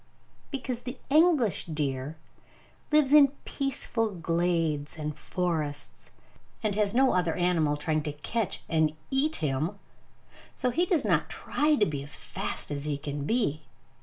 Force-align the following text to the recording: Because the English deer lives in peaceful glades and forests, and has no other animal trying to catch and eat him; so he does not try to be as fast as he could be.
Because 0.49 0.81
the 0.81 0.97
English 1.11 1.65
deer 1.65 2.17
lives 2.91 3.13
in 3.13 3.33
peaceful 3.45 4.09
glades 4.09 4.97
and 4.97 5.15
forests, 5.15 6.09
and 6.63 6.73
has 6.73 6.95
no 6.95 7.11
other 7.13 7.35
animal 7.35 7.77
trying 7.77 8.01
to 8.01 8.11
catch 8.13 8.63
and 8.67 8.93
eat 9.11 9.35
him; 9.45 9.77
so 10.55 10.71
he 10.71 10.87
does 10.87 11.05
not 11.05 11.29
try 11.29 11.75
to 11.75 11.85
be 11.85 12.01
as 12.01 12.15
fast 12.17 12.71
as 12.71 12.85
he 12.85 12.97
could 12.97 13.27
be. 13.27 13.61